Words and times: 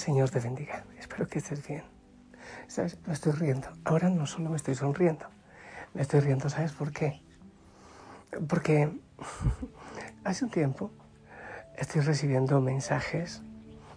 Señor 0.00 0.30
te 0.30 0.40
bendiga. 0.40 0.84
Espero 0.98 1.28
que 1.28 1.40
estés 1.40 1.68
bien. 1.68 1.82
¿Sabes? 2.68 2.96
Me 3.06 3.12
estoy 3.12 3.32
riendo. 3.32 3.68
Ahora 3.84 4.08
no 4.08 4.26
solo 4.26 4.48
me 4.48 4.56
estoy 4.56 4.74
sonriendo. 4.74 5.26
Me 5.92 6.00
estoy 6.00 6.20
riendo, 6.20 6.48
¿sabes 6.48 6.72
por 6.72 6.90
qué? 6.90 7.20
Porque 8.48 8.98
hace 10.24 10.46
un 10.46 10.50
tiempo 10.50 10.90
estoy 11.76 12.00
recibiendo 12.00 12.62
mensajes 12.62 13.42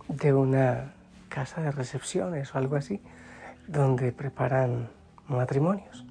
de 0.09 0.33
una 0.33 0.93
casa 1.29 1.61
de 1.61 1.71
recepciones 1.71 2.53
o 2.53 2.57
algo 2.57 2.75
así, 2.75 3.01
donde 3.69 4.11
preparan 4.11 4.89
matrimonios. 5.29 6.05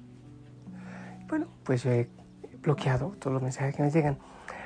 Bueno, 1.27 1.49
pues 1.63 1.83
yo 1.83 1.91
he 1.91 2.09
bloqueado 2.63 3.09
todos 3.19 3.31
los 3.31 3.43
mensajes 3.43 3.75
que 3.75 3.83
me 3.83 3.91
llegan, 3.91 4.17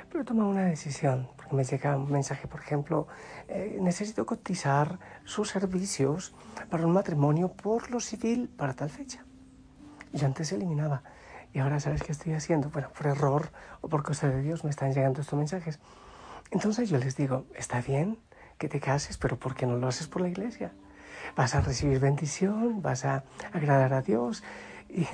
pero 0.08 0.22
he 0.22 0.24
tomado 0.24 0.48
una 0.48 0.64
decisión, 0.64 1.28
me 1.52 1.64
llega 1.64 1.96
un 1.96 2.10
mensaje, 2.10 2.46
por 2.48 2.60
ejemplo, 2.60 3.06
eh, 3.48 3.78
necesito 3.80 4.26
cotizar 4.26 4.98
sus 5.24 5.50
servicios 5.50 6.34
para 6.70 6.86
un 6.86 6.92
matrimonio 6.92 7.52
por 7.52 7.90
lo 7.90 8.00
civil 8.00 8.48
para 8.48 8.74
tal 8.74 8.90
fecha. 8.90 9.24
Yo 10.12 10.26
antes 10.26 10.52
eliminaba. 10.52 11.02
Y 11.52 11.60
ahora, 11.60 11.80
¿sabes 11.80 12.02
qué 12.02 12.12
estoy 12.12 12.34
haciendo? 12.34 12.70
Bueno, 12.70 12.88
por 12.96 13.06
error 13.06 13.50
o 13.80 13.88
por 13.88 14.02
cosa 14.02 14.28
de 14.28 14.42
Dios 14.42 14.64
me 14.64 14.70
están 14.70 14.92
llegando 14.92 15.20
estos 15.20 15.38
mensajes. 15.38 15.80
Entonces 16.50 16.88
yo 16.88 16.98
les 16.98 17.16
digo, 17.16 17.46
está 17.54 17.80
bien 17.80 18.18
que 18.58 18.68
te 18.68 18.80
cases, 18.80 19.16
pero 19.18 19.38
¿por 19.38 19.54
qué 19.54 19.66
no 19.66 19.76
lo 19.76 19.86
haces 19.86 20.08
por 20.08 20.22
la 20.22 20.28
iglesia? 20.28 20.72
Vas 21.36 21.54
a 21.54 21.60
recibir 21.60 22.00
bendición, 22.00 22.82
vas 22.82 23.04
a 23.04 23.24
agradar 23.52 23.92
a 23.92 24.02
Dios. 24.02 24.42
Y 24.88 25.06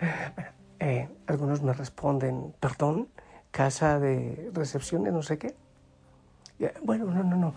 eh, 0.80 1.08
algunos 1.26 1.62
me 1.62 1.72
responden, 1.72 2.54
perdón, 2.60 3.08
casa 3.56 3.98
de 3.98 4.50
recepciones, 4.52 5.14
no 5.14 5.22
sé 5.22 5.38
qué. 5.38 5.54
Bueno, 6.82 7.06
no, 7.06 7.24
no, 7.24 7.36
no, 7.36 7.54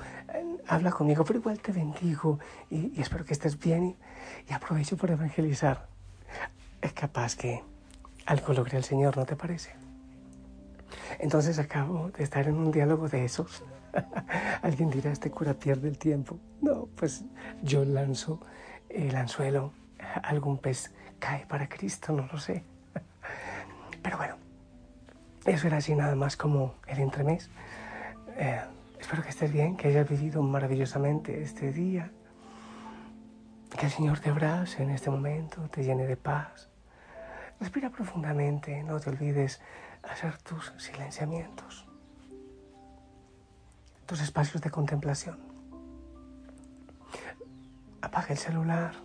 habla 0.66 0.92
conmigo, 0.92 1.26
pero 1.26 1.40
igual 1.40 1.60
te 1.60 1.74
bendigo 1.74 2.40
y, 2.70 3.02
espero 3.02 3.26
que 3.26 3.34
estés 3.34 3.60
bien 3.60 3.98
y, 4.48 4.54
aprovecho 4.54 4.96
por 4.96 5.12
evangelizar. 5.12 5.88
Es 6.82 6.94
capaz 6.94 7.36
que 7.36 7.62
algo 8.26 8.54
logre 8.54 8.78
el 8.78 8.86
Señor, 8.86 9.18
¿no 9.18 9.26
te 9.26 9.36
parece? 9.36 9.72
Entonces 11.20 11.60
acabo 11.60 12.12
de 12.12 12.24
estar 12.24 12.48
en 12.48 12.56
un 12.56 12.72
diálogo 12.72 13.10
de 13.10 13.26
esos. 13.26 13.66
Alguien 14.62 14.90
dirá, 14.90 15.12
este 15.12 15.30
cura 15.30 15.54
pierde 15.54 15.90
el 15.90 15.98
tiempo. 15.98 16.40
No, 16.62 16.88
pues 16.96 17.26
yo 17.62 17.84
lanzo 17.84 18.40
el 18.88 19.18
anzuelo, 19.18 19.74
algún 20.24 20.60
pez 20.60 20.94
cae 21.20 21.46
para 21.46 21.68
Cristo, 21.68 22.14
no 22.14 22.26
lo 22.32 22.40
sé. 22.40 22.64
Pero 24.02 24.16
bueno, 24.16 24.36
eso 25.46 25.68
era 25.68 25.78
así 25.78 25.96
nada 25.96 26.16
más 26.16 26.38
como 26.38 26.76
el 26.88 27.00
entremés. 27.00 27.50
Eh, 28.36 28.62
Espero 29.00 29.24
que 29.24 29.30
estés 29.30 29.52
bien, 29.52 29.78
que 29.78 29.88
hayas 29.88 30.08
vivido 30.08 30.44
maravillosamente 30.44 31.42
este 31.42 31.72
día. 31.72 32.12
Que 33.78 33.86
el 33.86 33.92
Señor 33.92 34.20
te 34.20 34.30
abrace 34.30 34.84
en 34.84 34.90
este 34.90 35.10
momento, 35.10 35.62
te 35.70 35.84
llene 35.84 36.06
de 36.06 36.18
paz. 36.18 36.70
Respira 37.60 37.90
profundamente, 37.90 38.84
no 38.84 39.00
te 39.00 39.10
olvides 39.10 39.62
hacer 40.04 40.38
tus 40.38 40.74
silenciamientos, 40.78 41.88
tus 44.06 44.22
espacios 44.22 44.62
de 44.62 44.70
contemplación. 44.70 45.40
Apaga 48.02 48.28
el 48.30 48.38
celular. 48.38 48.96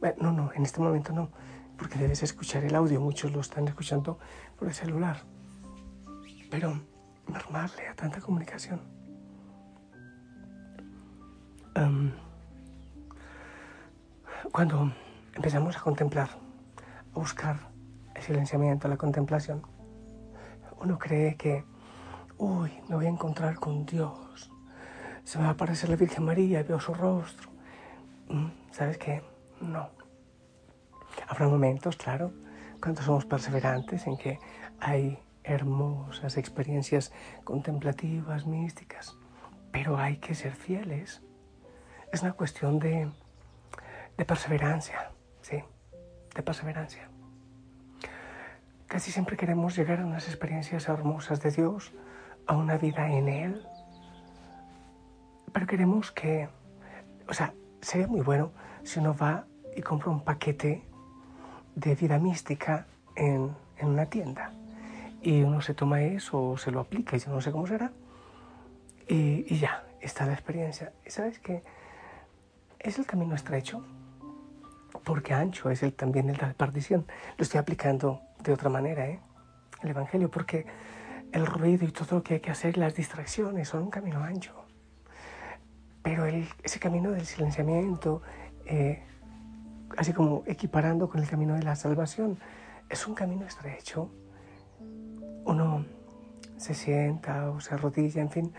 Bueno, 0.00 0.16
no, 0.20 0.32
no, 0.32 0.52
en 0.52 0.62
este 0.64 0.80
momento 0.80 1.12
no, 1.12 1.30
porque 1.78 1.98
debes 1.98 2.22
escuchar 2.22 2.64
el 2.64 2.74
audio. 2.74 3.00
Muchos 3.00 3.32
lo 3.32 3.40
están 3.40 3.66
escuchando 3.66 4.18
por 4.58 4.68
el 4.68 4.74
celular. 4.74 5.22
Pero 6.50 6.80
normal 7.28 7.70
a 7.90 7.94
tanta 7.94 8.20
comunicación 8.20 8.98
cuando 14.58 14.92
empezamos 15.34 15.76
a 15.76 15.80
contemplar, 15.80 16.30
a 17.14 17.18
buscar 17.18 17.70
el 18.14 18.22
silenciamiento, 18.22 18.88
la 18.88 18.96
contemplación, 18.96 19.62
uno 20.80 20.98
cree 20.98 21.36
que, 21.36 21.64
uy, 22.38 22.72
me 22.88 22.96
voy 22.96 23.06
a 23.06 23.08
encontrar 23.08 23.54
con 23.56 23.86
Dios, 23.86 24.50
se 25.22 25.38
me 25.38 25.44
va 25.44 25.50
a 25.50 25.52
aparecer 25.52 25.90
la 25.90 25.96
Virgen 25.96 26.24
María, 26.24 26.64
veo 26.64 26.80
su 26.80 26.92
rostro. 26.92 27.50
Mm, 28.28 28.48
¿Sabes 28.72 28.98
qué? 28.98 29.22
No. 29.60 29.90
Habrá 31.28 31.46
momentos, 31.46 31.96
claro, 31.96 32.32
cuando 32.80 33.02
somos 33.02 33.26
perseverantes 33.26 34.06
en 34.08 34.16
que 34.16 34.40
hay 34.80 35.18
hermosas 35.48 36.36
experiencias 36.36 37.12
contemplativas, 37.44 38.46
místicas, 38.46 39.16
pero 39.72 39.98
hay 39.98 40.16
que 40.18 40.34
ser 40.34 40.52
fieles 40.52 41.22
es 42.12 42.22
una 42.22 42.32
cuestión 42.32 42.78
de, 42.78 43.10
perseverancia, 44.26 45.10
¿sí? 45.42 45.62
De 46.34 46.42
perseverancia. 46.42 47.08
Casi 48.86 49.12
siempre 49.12 49.36
queremos 49.36 49.76
llegar 49.76 50.00
a 50.00 50.06
unas 50.06 50.26
experiencias 50.28 50.88
hermosas 50.88 51.42
de 51.42 51.50
Dios, 51.50 51.92
a 52.46 52.56
una 52.56 52.78
vida 52.78 53.10
en 53.10 53.28
Él, 53.28 53.66
pero 55.52 55.66
queremos 55.66 56.10
que, 56.10 56.48
o 57.28 57.34
sea, 57.34 57.52
sería 57.82 58.06
muy 58.06 58.22
bueno 58.22 58.52
si 58.82 59.00
uno 59.00 59.14
va 59.14 59.44
y 59.76 59.82
compra 59.82 60.10
un 60.10 60.24
paquete 60.24 60.82
de 61.74 61.94
vida 61.94 62.18
mística 62.18 62.86
en, 63.14 63.54
una 63.82 64.06
tienda 64.06 64.52
y 65.22 65.42
uno 65.42 65.60
se 65.60 65.74
toma 65.74 66.02
eso 66.02 66.50
o 66.50 66.58
se 66.58 66.70
lo 66.70 66.80
aplica 66.80 67.16
y 67.16 67.20
yo 67.20 67.30
no 67.30 67.40
sé 67.40 67.50
cómo 67.50 67.66
será 67.66 67.92
y, 69.08 69.44
y 69.48 69.58
ya, 69.58 69.84
está 70.00 70.26
la 70.26 70.32
experiencia. 70.32 70.92
¿Y 71.06 71.10
sabes 71.10 71.38
qué? 71.38 71.62
es 72.78 72.98
el 72.98 73.06
camino 73.06 73.34
estrecho, 73.34 73.84
porque 75.04 75.34
ancho 75.34 75.70
es 75.70 75.82
el, 75.82 75.92
también 75.92 76.30
el 76.30 76.36
de 76.36 76.46
la 76.46 76.54
perdición. 76.54 77.06
Lo 77.36 77.42
estoy 77.42 77.58
aplicando 77.58 78.22
de 78.42 78.52
otra 78.52 78.70
manera, 78.70 79.06
¿eh? 79.06 79.20
el 79.82 79.90
Evangelio, 79.90 80.30
porque 80.30 80.66
el 81.32 81.46
ruido 81.46 81.84
y 81.84 81.92
todo 81.92 82.16
lo 82.16 82.22
que 82.22 82.34
hay 82.34 82.40
que 82.40 82.50
hacer, 82.50 82.78
las 82.78 82.94
distracciones, 82.94 83.68
son 83.68 83.84
un 83.84 83.90
camino 83.90 84.22
ancho. 84.22 84.54
Pero 86.02 86.24
ese 86.26 86.78
camino 86.78 87.10
del 87.10 87.26
silenciamiento, 87.26 88.22
eh, 88.64 89.02
así 89.96 90.12
como 90.12 90.44
equiparando 90.46 91.08
con 91.08 91.20
el 91.20 91.28
camino 91.28 91.54
de 91.54 91.64
la 91.64 91.76
salvación, 91.76 92.38
es 92.88 93.06
un 93.06 93.14
camino 93.14 93.44
estrecho. 93.44 94.10
Se 96.68 96.74
sienta 96.74 97.48
o 97.48 97.60
se 97.60 97.72
arrodilla, 97.72 98.20
en 98.20 98.30
fin, 98.30 98.52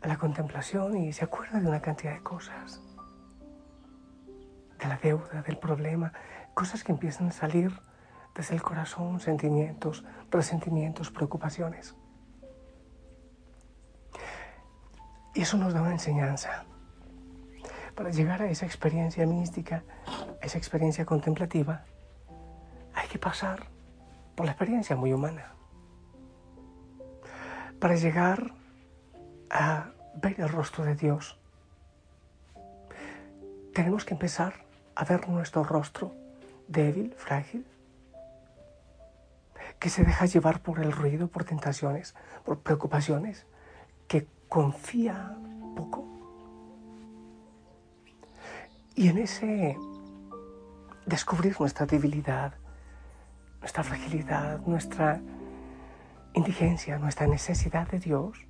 a 0.00 0.08
la 0.08 0.16
contemplación 0.16 0.96
y 0.96 1.12
se 1.12 1.26
acuerda 1.26 1.60
de 1.60 1.68
una 1.68 1.82
cantidad 1.82 2.14
de 2.14 2.22
cosas 2.22 2.80
de 4.78 4.88
la 4.88 4.96
deuda, 4.96 5.42
del 5.42 5.58
problema, 5.58 6.14
cosas 6.54 6.82
que 6.82 6.92
empiezan 6.92 7.28
a 7.28 7.32
salir 7.32 7.78
desde 8.34 8.54
el 8.54 8.62
corazón, 8.62 9.20
sentimientos, 9.20 10.06
resentimientos, 10.30 11.10
preocupaciones. 11.10 11.94
Y 15.34 15.42
eso 15.42 15.58
nos 15.58 15.74
da 15.74 15.82
una 15.82 15.92
enseñanza. 15.92 16.64
Para 17.94 18.08
llegar 18.08 18.40
a 18.40 18.48
esa 18.48 18.64
experiencia 18.64 19.26
mística, 19.26 19.84
a 20.40 20.46
esa 20.46 20.56
experiencia 20.56 21.04
contemplativa, 21.04 21.84
hay 22.94 23.06
que 23.08 23.18
pasar 23.18 23.66
por 24.34 24.46
la 24.46 24.52
experiencia 24.52 24.96
muy 24.96 25.12
humana. 25.12 25.59
Para 27.80 27.94
llegar 27.94 28.52
a 29.48 29.90
ver 30.14 30.38
el 30.38 30.48
rostro 30.50 30.84
de 30.84 30.94
Dios, 30.94 31.38
tenemos 33.72 34.04
que 34.04 34.12
empezar 34.12 34.52
a 34.94 35.04
ver 35.04 35.28
nuestro 35.28 35.64
rostro 35.64 36.14
débil, 36.68 37.14
frágil, 37.16 37.66
que 39.78 39.88
se 39.88 40.04
deja 40.04 40.26
llevar 40.26 40.60
por 40.60 40.80
el 40.80 40.92
ruido, 40.92 41.28
por 41.28 41.44
tentaciones, 41.44 42.14
por 42.44 42.58
preocupaciones, 42.58 43.46
que 44.08 44.26
confía 44.48 45.34
poco. 45.74 46.06
Y 48.94 49.08
en 49.08 49.16
ese 49.16 49.78
descubrir 51.06 51.58
nuestra 51.58 51.86
debilidad, 51.86 52.52
nuestra 53.60 53.82
fragilidad, 53.82 54.60
nuestra 54.66 55.20
indigencia, 56.34 56.98
nuestra 56.98 57.26
necesidad 57.26 57.88
de 57.88 57.98
Dios, 57.98 58.46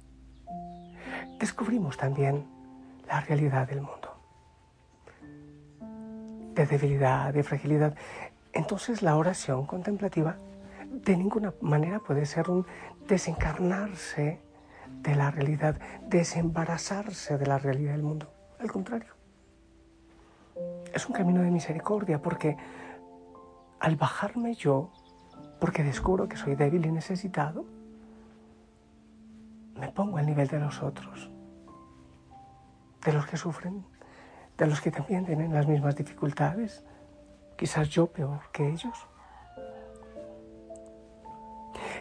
descubrimos 1.38 1.96
también 1.96 2.46
la 3.06 3.20
realidad 3.20 3.68
del 3.68 3.80
mundo 3.80 4.10
de 6.54 6.66
debilidad, 6.66 7.32
de 7.32 7.42
fragilidad. 7.42 7.94
Entonces 8.52 9.02
la 9.02 9.16
oración 9.16 9.66
contemplativa 9.66 10.36
de 10.90 11.16
ninguna 11.16 11.54
manera 11.60 12.00
puede 12.00 12.26
ser 12.26 12.50
un 12.50 12.66
desencarnarse 13.06 14.40
de 15.02 15.14
la 15.14 15.30
realidad, 15.30 15.80
desembarazarse 16.08 17.38
de 17.38 17.46
la 17.46 17.58
realidad 17.58 17.92
del 17.92 18.02
mundo. 18.02 18.32
Al 18.58 18.70
contrario, 18.70 19.14
es 20.92 21.06
un 21.06 21.14
camino 21.14 21.42
de 21.42 21.50
misericordia 21.50 22.20
porque 22.20 22.56
al 23.78 23.96
bajarme 23.96 24.54
yo, 24.54 24.92
porque 25.60 25.84
descubro 25.84 26.28
que 26.28 26.36
soy 26.36 26.54
débil 26.56 26.86
y 26.86 26.90
necesitado, 26.90 27.66
me 29.78 29.88
pongo 29.88 30.18
al 30.18 30.26
nivel 30.26 30.48
de 30.48 30.58
los 30.58 30.82
otros. 30.82 31.30
de 33.04 33.14
los 33.14 33.26
que 33.26 33.38
sufren, 33.38 33.86
de 34.58 34.66
los 34.66 34.82
que 34.82 34.90
también 34.90 35.24
tienen 35.24 35.54
las 35.54 35.66
mismas 35.66 35.96
dificultades, 35.96 36.84
quizás 37.56 37.88
yo 37.88 38.08
peor 38.08 38.40
que 38.52 38.68
ellos. 38.68 39.06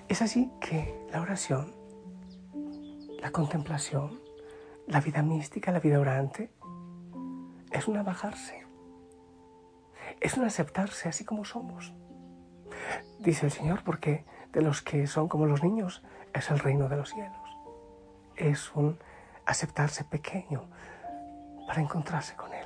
Es 0.10 0.22
así 0.22 0.52
que 0.60 1.08
la 1.10 1.22
oración, 1.22 1.74
la 3.22 3.32
contemplación, 3.32 4.20
la 4.88 5.00
vida 5.00 5.22
mística, 5.22 5.72
la 5.72 5.80
vida 5.80 6.02
orante, 6.02 6.52
es 7.72 7.88
un 7.88 8.04
bajarse, 8.04 8.66
es 10.20 10.36
un 10.36 10.44
aceptarse 10.44 11.08
así 11.08 11.24
como 11.24 11.46
somos. 11.46 11.94
Dice 13.20 13.48
el 13.48 13.52
Señor, 13.52 13.84
porque 13.84 14.26
de 14.54 14.62
los 14.62 14.82
que 14.82 15.06
son 15.06 15.28
como 15.28 15.46
los 15.46 15.62
niños 15.64 16.02
es 16.34 16.50
el 16.52 16.60
reino 16.60 16.88
de 16.88 16.96
los 16.96 17.10
cielos. 17.10 17.38
Es 18.36 18.74
un 18.76 18.98
aceptarse 19.46 20.06
pequeño 20.06 20.70
para 21.68 21.82
encontrarse 21.82 22.36
con 22.36 22.54
Él. 22.54 22.66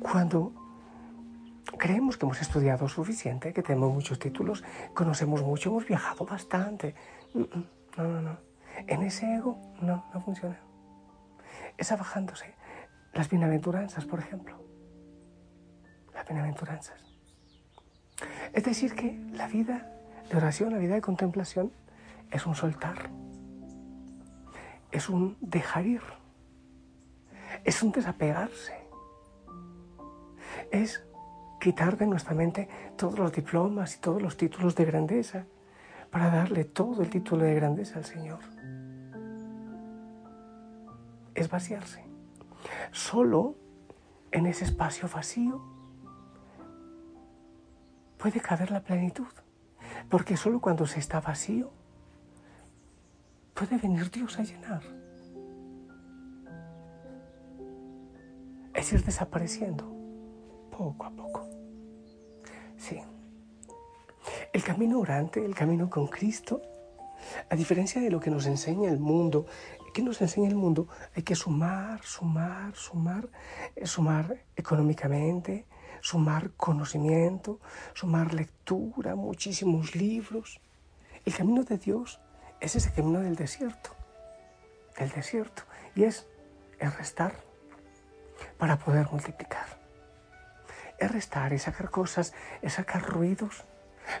Cuando 0.00 0.52
creemos 1.78 2.18
que 2.18 2.26
hemos 2.26 2.40
estudiado 2.42 2.88
suficiente, 2.88 3.52
que 3.54 3.62
tenemos 3.62 3.92
muchos 3.92 4.18
títulos, 4.18 4.62
conocemos 4.92 5.42
mucho, 5.42 5.70
hemos 5.70 5.86
viajado 5.86 6.26
bastante. 6.26 6.94
No, 7.34 7.46
no, 7.96 8.20
no. 8.20 8.38
En 8.86 9.02
ese 9.02 9.34
ego 9.34 9.58
no, 9.80 10.04
no 10.12 10.20
funciona. 10.20 10.58
Es 11.78 11.90
abajándose. 11.92 12.54
Las 13.14 13.28
bienaventuranzas, 13.30 14.04
por 14.04 14.20
ejemplo. 14.20 14.69
Bienaventuranzas. 16.30 17.02
Es 18.52 18.62
decir, 18.62 18.94
que 18.94 19.18
la 19.32 19.48
vida 19.48 19.90
de 20.30 20.36
oración, 20.36 20.70
la 20.70 20.78
vida 20.78 20.94
de 20.94 21.00
contemplación, 21.00 21.72
es 22.30 22.46
un 22.46 22.54
soltar. 22.54 23.10
Es 24.92 25.08
un 25.08 25.36
dejar 25.40 25.86
ir. 25.86 26.02
Es 27.64 27.82
un 27.82 27.90
desapegarse. 27.90 28.74
Es 30.70 31.04
quitar 31.60 31.98
de 31.98 32.06
nuestra 32.06 32.32
mente 32.32 32.68
todos 32.96 33.18
los 33.18 33.32
diplomas 33.32 33.96
y 33.96 33.98
todos 33.98 34.22
los 34.22 34.36
títulos 34.36 34.76
de 34.76 34.84
grandeza 34.84 35.46
para 36.12 36.30
darle 36.30 36.64
todo 36.64 37.02
el 37.02 37.10
título 37.10 37.44
de 37.44 37.56
grandeza 37.56 37.98
al 37.98 38.04
Señor. 38.04 38.38
Es 41.34 41.50
vaciarse. 41.50 42.04
Solo 42.92 43.56
en 44.30 44.46
ese 44.46 44.64
espacio 44.64 45.08
vacío 45.12 45.79
puede 48.20 48.40
caber 48.40 48.70
la 48.70 48.82
plenitud, 48.82 49.32
porque 50.08 50.36
solo 50.36 50.60
cuando 50.60 50.86
se 50.86 50.98
está 50.98 51.20
vacío 51.20 51.70
puede 53.54 53.78
venir 53.78 54.10
Dios 54.10 54.38
a 54.38 54.42
llenar. 54.42 54.82
Es 58.74 58.92
ir 58.92 59.02
desapareciendo 59.04 59.84
poco 60.70 61.06
a 61.06 61.10
poco. 61.10 61.48
Sí. 62.76 63.00
El 64.52 64.62
camino 64.62 65.00
orante, 65.00 65.44
el 65.44 65.54
camino 65.54 65.88
con 65.88 66.06
Cristo, 66.06 66.62
a 67.48 67.56
diferencia 67.56 68.00
de 68.00 68.10
lo 68.10 68.20
que 68.20 68.30
nos 68.30 68.46
enseña 68.46 68.90
el 68.90 68.98
mundo, 68.98 69.46
¿qué 69.92 70.02
nos 70.02 70.20
enseña 70.20 70.48
el 70.48 70.56
mundo? 70.56 70.88
Hay 71.14 71.22
que 71.22 71.34
sumar, 71.34 72.02
sumar, 72.02 72.74
sumar, 72.74 73.28
eh, 73.76 73.86
sumar 73.86 74.44
económicamente, 74.56 75.66
sumar 76.00 76.50
conocimiento, 76.52 77.60
sumar 77.94 78.34
lectura, 78.34 79.14
muchísimos 79.14 79.94
libros. 79.94 80.60
El 81.24 81.34
camino 81.34 81.64
de 81.64 81.78
Dios 81.78 82.20
es 82.60 82.76
ese 82.76 82.92
camino 82.92 83.20
del 83.20 83.36
desierto, 83.36 83.90
del 84.98 85.10
desierto, 85.10 85.62
y 85.94 86.04
es 86.04 86.26
el 86.78 86.92
restar 86.92 87.34
para 88.58 88.78
poder 88.78 89.08
multiplicar. 89.10 89.78
Es 90.98 91.10
restar, 91.10 91.52
es 91.52 91.62
sacar 91.62 91.90
cosas, 91.90 92.34
es 92.60 92.74
sacar 92.74 93.02
ruidos. 93.02 93.64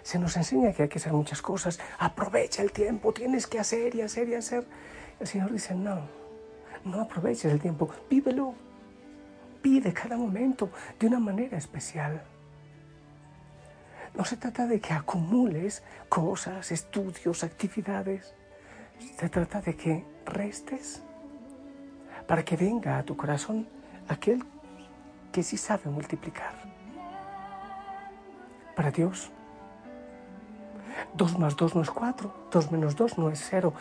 Se 0.02 0.18
nos 0.18 0.36
enseña 0.36 0.72
que 0.72 0.84
hay 0.84 0.88
que 0.88 0.98
hacer 0.98 1.12
muchas 1.12 1.42
cosas. 1.42 1.78
Aprovecha 1.98 2.62
el 2.62 2.72
tiempo, 2.72 3.12
tienes 3.12 3.46
que 3.46 3.58
hacer 3.58 3.94
y 3.94 4.02
hacer 4.02 4.28
y 4.28 4.34
hacer. 4.34 4.66
El 5.18 5.26
Señor 5.26 5.52
dice, 5.52 5.74
no, 5.74 6.00
no 6.84 7.02
aproveches 7.02 7.52
el 7.52 7.60
tiempo, 7.60 7.90
vívelo. 8.08 8.54
Pide 9.62 9.92
cada 9.92 10.16
momento 10.16 10.70
de 10.98 11.06
una 11.06 11.20
manera 11.20 11.58
especial. 11.58 12.22
No 14.14 14.24
se 14.24 14.36
trata 14.36 14.66
de 14.66 14.80
que 14.80 14.92
acumules 14.92 15.82
cosas, 16.08 16.72
estudios, 16.72 17.44
actividades. 17.44 18.34
Se 19.18 19.28
trata 19.28 19.60
de 19.60 19.76
que 19.76 20.04
restes 20.26 21.02
para 22.26 22.44
que 22.44 22.56
venga 22.56 22.98
a 22.98 23.02
tu 23.02 23.16
corazón 23.16 23.68
aquel 24.08 24.44
que 25.32 25.42
sí 25.42 25.56
sabe 25.56 25.90
multiplicar. 25.90 26.54
Para 28.74 28.90
Dios, 28.90 29.30
dos 31.14 31.38
más 31.38 31.56
dos 31.56 31.74
no 31.74 31.82
es 31.82 31.90
cuatro, 31.90 32.48
dos 32.50 32.70
menos 32.70 32.96
dos 32.96 33.18
no 33.18 33.30
es 33.30 33.46
cero. 33.48 33.72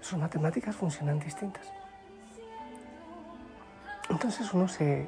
Sus 0.00 0.18
matemáticas 0.18 0.76
funcionan 0.76 1.18
distintas. 1.18 1.66
Entonces 4.10 4.52
uno 4.54 4.68
se 4.68 5.06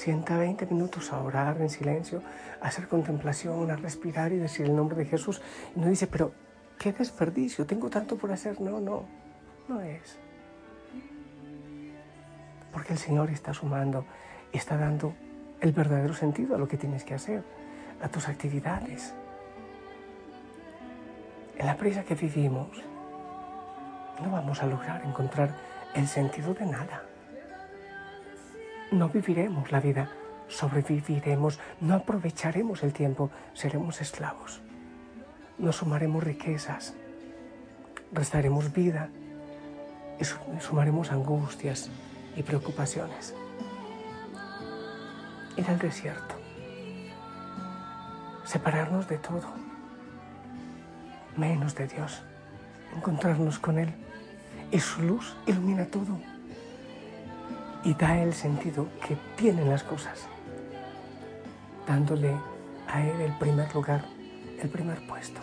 sienta 0.00 0.38
20 0.38 0.66
minutos 0.66 1.12
a 1.12 1.20
orar 1.20 1.60
en 1.60 1.68
silencio, 1.68 2.22
a 2.62 2.68
hacer 2.68 2.88
contemplación, 2.88 3.70
a 3.70 3.76
respirar 3.76 4.32
y 4.32 4.36
decir 4.36 4.64
el 4.64 4.74
nombre 4.74 4.96
de 4.96 5.04
Jesús. 5.04 5.42
Y 5.76 5.78
uno 5.78 5.88
dice, 5.88 6.06
pero 6.06 6.32
qué 6.78 6.92
desperdicio, 6.92 7.66
tengo 7.66 7.90
tanto 7.90 8.16
por 8.16 8.32
hacer. 8.32 8.60
No, 8.60 8.80
no, 8.80 9.04
no 9.68 9.80
es. 9.82 10.18
Porque 12.72 12.94
el 12.94 12.98
Señor 12.98 13.30
está 13.30 13.52
sumando 13.52 14.06
y 14.52 14.56
está 14.56 14.78
dando 14.78 15.12
el 15.60 15.72
verdadero 15.72 16.14
sentido 16.14 16.56
a 16.56 16.58
lo 16.58 16.66
que 16.66 16.78
tienes 16.78 17.04
que 17.04 17.12
hacer, 17.12 17.44
a 18.02 18.08
tus 18.08 18.26
actividades. 18.26 19.14
En 21.58 21.66
la 21.66 21.76
prisa 21.76 22.04
que 22.04 22.14
vivimos, 22.14 22.82
no 24.22 24.30
vamos 24.30 24.62
a 24.62 24.66
lograr 24.66 25.04
encontrar 25.04 25.54
el 25.94 26.08
sentido 26.08 26.54
de 26.54 26.64
nada. 26.64 27.09
No 28.90 29.08
viviremos 29.08 29.70
la 29.70 29.78
vida, 29.78 30.10
sobreviviremos, 30.48 31.60
no 31.80 31.94
aprovecharemos 31.94 32.82
el 32.82 32.92
tiempo, 32.92 33.30
seremos 33.54 34.00
esclavos. 34.00 34.60
No 35.58 35.72
sumaremos 35.72 36.24
riquezas, 36.24 36.94
restaremos 38.12 38.72
vida. 38.72 39.08
Y 40.18 40.24
sumaremos 40.60 41.12
angustias 41.12 41.88
y 42.36 42.42
preocupaciones. 42.42 43.34
Ir 45.56 45.66
al 45.68 45.78
desierto, 45.78 46.34
separarnos 48.44 49.08
de 49.08 49.18
todo, 49.18 49.48
menos 51.36 51.74
de 51.74 51.86
Dios, 51.86 52.22
encontrarnos 52.94 53.58
con 53.58 53.78
Él. 53.78 53.94
Y 54.72 54.80
su 54.80 55.00
luz 55.02 55.36
ilumina 55.46 55.86
todo 55.86 56.18
y 57.84 57.94
da 57.94 58.18
el 58.18 58.34
sentido 58.34 58.88
que 59.06 59.16
tienen 59.36 59.68
las 59.68 59.82
cosas, 59.82 60.26
dándole 61.86 62.36
a 62.88 63.00
Él 63.02 63.20
el 63.20 63.36
primer 63.38 63.74
lugar, 63.74 64.04
el 64.60 64.68
primer 64.68 65.06
puesto. 65.06 65.40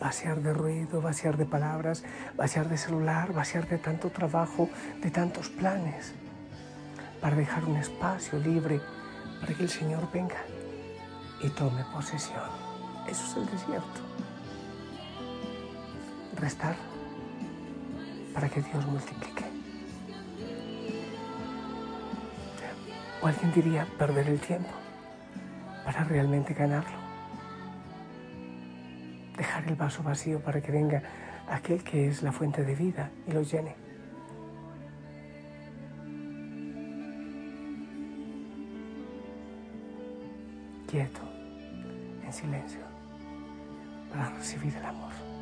Vaciar 0.00 0.42
de 0.42 0.52
ruido, 0.52 1.00
vaciar 1.00 1.36
de 1.36 1.46
palabras, 1.46 2.04
vaciar 2.36 2.68
de 2.68 2.76
celular, 2.76 3.32
vaciar 3.32 3.66
de 3.66 3.78
tanto 3.78 4.10
trabajo, 4.10 4.68
de 5.00 5.10
tantos 5.10 5.48
planes, 5.48 6.14
para 7.20 7.34
dejar 7.34 7.64
un 7.64 7.76
espacio 7.76 8.38
libre 8.38 8.80
para 9.40 9.54
que 9.54 9.62
el 9.62 9.70
Señor 9.70 10.08
venga 10.12 10.42
y 11.42 11.48
tome 11.50 11.82
posesión. 11.92 12.50
Eso 13.08 13.24
es 13.24 13.36
el 13.36 13.46
desierto 13.50 14.06
restar 16.36 16.76
para 18.34 18.48
que 18.48 18.60
Dios 18.60 18.86
multiplique. 18.86 19.45
Alguien 23.26 23.50
diría 23.52 23.88
perder 23.98 24.28
el 24.28 24.38
tiempo 24.38 24.70
para 25.84 26.04
realmente 26.04 26.54
ganarlo. 26.54 26.96
Dejar 29.36 29.66
el 29.66 29.74
vaso 29.74 30.04
vacío 30.04 30.38
para 30.38 30.60
que 30.60 30.70
venga 30.70 31.02
aquel 31.50 31.82
que 31.82 32.06
es 32.06 32.22
la 32.22 32.30
fuente 32.30 32.62
de 32.62 32.76
vida 32.76 33.10
y 33.26 33.32
lo 33.32 33.42
llene. 33.42 33.74
Quieto, 40.88 41.20
en 42.24 42.32
silencio, 42.32 42.80
para 44.08 44.30
recibir 44.30 44.76
el 44.76 44.84
amor. 44.84 45.35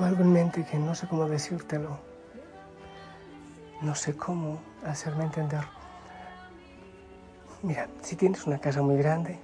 Tengo 0.00 0.08
algo 0.08 0.22
en 0.22 0.32
mente 0.32 0.64
que 0.64 0.78
no 0.78 0.94
sé 0.94 1.06
cómo 1.06 1.28
decírtelo. 1.28 1.98
No 3.82 3.94
sé 3.94 4.16
cómo 4.16 4.58
hacerme 4.86 5.24
entender. 5.24 5.62
Mira, 7.62 7.86
si 8.00 8.16
tienes 8.16 8.46
una 8.46 8.58
casa 8.58 8.80
muy 8.80 8.96
grande 8.96 9.38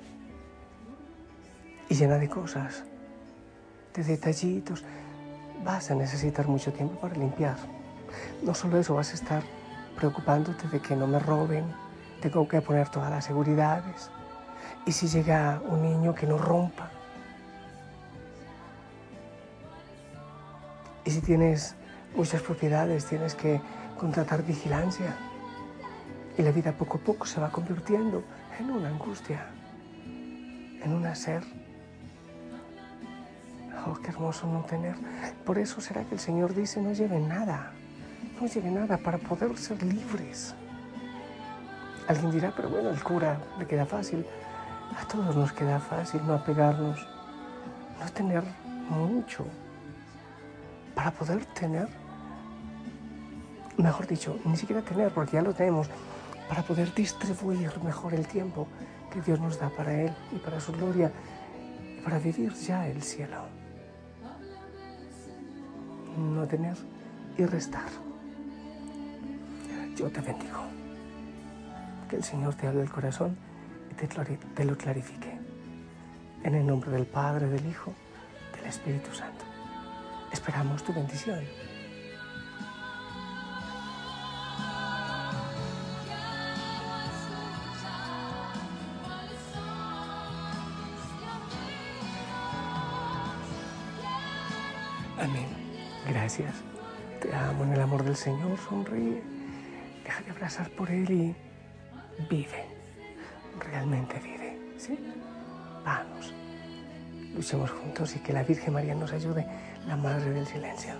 y 1.91 1.95
llena 1.95 2.17
de 2.17 2.31
cosas, 2.31 2.85
de 3.93 4.03
detallitos, 4.03 4.83
vas 5.63 5.91
a 5.91 5.95
necesitar 5.95 6.49
mucho 6.49 6.73
tiempo 6.73 6.99
para 7.01 7.17
limpiar. 7.17 7.59
No 8.43 8.55
solo 8.55 8.79
eso, 8.79 8.95
vas 8.95 9.11
a 9.11 9.15
estar 9.15 9.43
preocupándote 9.95 10.69
de 10.69 10.81
que 10.81 10.97
no 10.97 11.07
me 11.07 11.19
roben, 11.19 11.67
tengo 12.23 12.49
que 12.49 12.63
poner 12.63 12.89
todas 12.89 13.11
las 13.11 13.27
seguridades. 13.27 14.11
Y 14.87 14.93
si 14.93 15.07
llega 15.07 15.61
un 15.69 15.83
niño 15.83 16.15
que 16.15 16.27
no 16.27 16.39
rompa. 16.39 16.96
Si 21.17 21.23
tienes 21.23 21.75
muchas 22.15 22.43
propiedades, 22.43 23.07
tienes 23.07 23.35
que 23.35 23.59
contratar 23.99 24.45
vigilancia. 24.45 25.17
Y 26.37 26.43
la 26.43 26.51
vida 26.51 26.73
poco 26.73 26.99
a 26.99 27.01
poco 27.01 27.25
se 27.25 27.41
va 27.41 27.51
convirtiendo 27.51 28.23
en 28.61 28.71
una 28.71 28.89
angustia, 28.89 29.47
en 30.05 30.93
un 30.93 31.07
hacer. 31.07 31.43
Oh, 33.87 33.95
qué 33.95 34.11
hermoso 34.11 34.47
no 34.47 34.61
tener. 34.65 34.95
Por 35.47 35.57
eso 35.57 35.81
será 35.81 36.05
que 36.05 36.17
el 36.17 36.21
Señor 36.21 36.55
dice, 36.55 36.83
no 36.83 36.93
lleven 36.93 37.29
nada, 37.29 37.73
no 38.39 38.47
lleven 38.47 38.75
nada 38.75 38.99
para 38.99 39.17
poder 39.17 39.57
ser 39.57 39.83
libres. 39.83 40.55
Alguien 42.09 42.31
dirá, 42.31 42.53
pero 42.55 42.69
bueno, 42.69 42.91
el 42.91 43.03
cura 43.03 43.39
le 43.59 43.67
queda 43.67 43.87
fácil. 43.87 44.27
A 45.01 45.09
todos 45.09 45.35
nos 45.35 45.51
queda 45.51 45.81
fácil 45.81 46.21
no 46.27 46.35
apegarnos, 46.35 47.09
no 47.99 48.13
tener 48.13 48.43
mucho 48.91 49.47
para 50.97 51.11
poder 51.11 51.45
tener, 51.45 51.88
mejor 53.76 54.07
dicho, 54.07 54.41
ni 54.47 54.57
siquiera 54.57 54.81
tener, 54.81 55.12
porque 55.12 55.33
ya 55.37 55.43
lo 55.43 55.53
tenemos, 55.53 55.88
para 56.49 56.62
poder 56.62 56.93
distribuir 56.95 57.71
mejor 57.85 58.15
el 58.15 58.26
tiempo 58.26 58.67
que 59.12 59.21
Dios 59.21 59.38
nos 59.38 59.61
da 59.61 59.69
para 59.69 59.93
Él 59.93 60.12
y 60.33 60.38
para 60.38 60.59
su 60.59 60.73
gloria 60.73 61.12
y 61.99 62.00
para 62.00 62.19
vivir 62.19 62.55
ya 62.55 62.88
el 62.88 63.03
cielo. 63.03 63.43
No 66.17 66.47
tener 66.47 66.76
y 67.37 67.45
restar. 67.45 67.91
Yo 69.97 70.11
te 70.11 70.23
bendigo. 70.23 70.62
Que 72.09 72.17
el 72.17 72.25
Señor 72.25 72.55
te 72.55 72.69
hable 72.69 72.81
el 72.81 72.91
corazón 72.91 73.37
y 73.91 73.95
te, 73.95 74.09
te 74.09 74.65
lo 74.65 74.79
clarifique. 74.79 75.38
En 76.43 76.55
el 76.55 76.67
nombre 76.67 76.91
del 76.91 77.05
Padre, 77.05 77.49
del 77.49 77.67
Hijo, 77.67 77.93
del 78.57 78.67
Espíritu 78.67 79.12
Santo. 79.12 79.36
Esperamos 80.37 80.83
tu 80.85 80.93
bendición. 80.93 81.40
Amén. 95.19 95.47
Gracias. 96.07 96.55
Te 97.23 97.35
amo 97.35 97.64
en 97.64 97.73
el 97.73 97.81
amor 97.81 98.05
del 98.05 98.14
Señor. 98.14 98.59
Sonríe. 98.59 99.23
Déjate 100.05 100.31
abrazar 100.33 100.69
por 100.73 100.90
Él 100.90 101.11
y 101.11 101.35
vive. 102.28 102.66
Realmente 103.59 104.21
vive. 104.21 104.59
¿Sí? 104.76 104.99
Luchemos 107.37 107.71
juntos 107.71 108.16
y 108.16 108.21
que 108.21 108.33
la 108.33 108.43
Virgen 108.43 108.73
María 108.73 108.95
nos 108.95 109.12
ayude, 109.12 109.47
la 109.87 109.95
Madre 109.95 110.31
del 110.31 110.47
Silencio. 110.47 110.95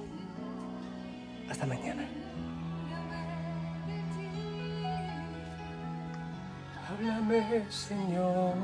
Hasta 1.49 1.65
mañana. 1.65 2.07
Háblame, 6.89 7.65
Señor. 7.71 8.55